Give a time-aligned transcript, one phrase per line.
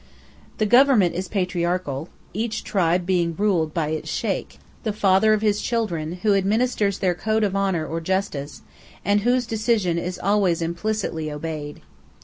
[0.57, 5.61] Their government is patriarchal, each tribe being ruled by its sheykh, the "father of his
[5.61, 8.63] children," who administers their code of honour or justice,
[9.05, 11.81] and whose decision is always implicitly obeyed.